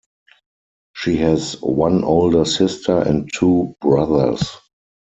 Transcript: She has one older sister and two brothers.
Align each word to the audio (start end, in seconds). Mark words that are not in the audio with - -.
She 0.95 1.17
has 1.17 1.61
one 1.61 2.03
older 2.03 2.43
sister 2.43 3.03
and 3.03 3.29
two 3.31 3.75
brothers. 3.81 4.41